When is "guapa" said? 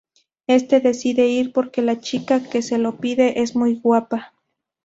3.75-4.33